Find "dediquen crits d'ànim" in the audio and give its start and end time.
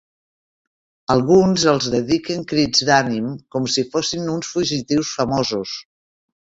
1.97-3.31